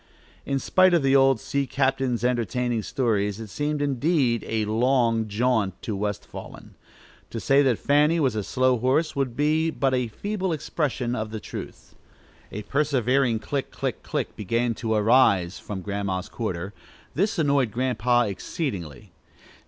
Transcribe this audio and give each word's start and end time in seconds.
In 0.47 0.57
spite 0.57 0.95
of 0.95 1.03
the 1.03 1.15
old 1.15 1.39
sea 1.39 1.67
captain's 1.67 2.23
entertaining 2.23 2.81
stories, 2.81 3.39
it 3.39 3.49
seemed, 3.51 3.83
indeed, 3.83 4.43
"a 4.47 4.65
long 4.65 5.27
jaunt" 5.27 5.79
to 5.83 5.95
West 5.95 6.27
Wallen. 6.33 6.73
To 7.29 7.39
say 7.39 7.61
that 7.61 7.77
Fanny 7.77 8.19
was 8.19 8.33
a 8.35 8.43
slow 8.43 8.79
horse 8.79 9.15
would 9.15 9.35
be 9.35 9.69
but 9.69 9.93
a 9.93 10.07
feeble 10.07 10.53
expression 10.53 11.15
of 11.15 11.29
the 11.29 11.39
truth. 11.39 11.93
A 12.51 12.63
persevering 12.63 13.37
"click! 13.37 13.69
click! 13.69 14.01
click!" 14.01 14.35
began 14.35 14.73
to 14.73 14.95
arise 14.95 15.59
from 15.59 15.81
Grandma's 15.83 16.29
quarter. 16.29 16.73
This 17.13 17.37
annoyed 17.37 17.69
Grandpa 17.69 18.21
exceedingly. 18.23 19.11